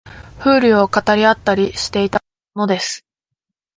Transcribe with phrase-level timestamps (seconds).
[0.39, 2.21] 風流を語り合ったりしていた
[2.55, 3.05] ものです